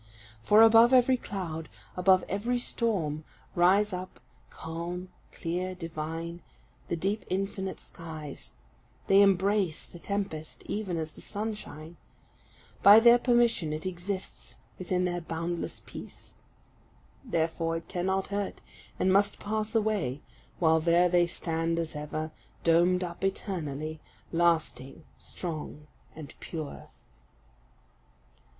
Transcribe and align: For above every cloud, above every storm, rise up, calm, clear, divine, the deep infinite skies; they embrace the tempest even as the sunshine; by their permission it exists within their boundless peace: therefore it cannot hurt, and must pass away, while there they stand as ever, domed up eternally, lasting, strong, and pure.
For 0.41 0.63
above 0.63 0.95
every 0.95 1.15
cloud, 1.15 1.69
above 1.95 2.23
every 2.27 2.57
storm, 2.57 3.23
rise 3.53 3.93
up, 3.93 4.19
calm, 4.49 5.09
clear, 5.31 5.75
divine, 5.75 6.41
the 6.87 6.95
deep 6.95 7.23
infinite 7.29 7.79
skies; 7.79 8.53
they 9.05 9.21
embrace 9.21 9.85
the 9.85 9.99
tempest 9.99 10.63
even 10.65 10.97
as 10.97 11.11
the 11.11 11.21
sunshine; 11.21 11.97
by 12.81 12.99
their 12.99 13.19
permission 13.19 13.71
it 13.73 13.85
exists 13.85 14.57
within 14.79 15.05
their 15.05 15.21
boundless 15.21 15.81
peace: 15.85 16.33
therefore 17.23 17.77
it 17.77 17.87
cannot 17.87 18.29
hurt, 18.29 18.59
and 18.99 19.13
must 19.13 19.37
pass 19.37 19.75
away, 19.75 20.21
while 20.57 20.79
there 20.79 21.09
they 21.09 21.27
stand 21.27 21.77
as 21.77 21.95
ever, 21.95 22.31
domed 22.63 23.03
up 23.03 23.23
eternally, 23.23 23.99
lasting, 24.31 25.03
strong, 25.19 25.85
and 26.15 26.33
pure. 26.39 26.89